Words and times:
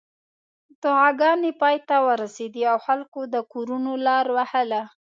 دعاګانې 0.81 1.51
پای 1.61 1.77
ته 1.87 1.95
ورسېدې 2.07 2.63
او 2.71 2.77
خلکو 2.85 3.19
د 3.33 3.35
کورونو 3.51 3.91
لار 4.05 4.25
وهله. 4.35 4.81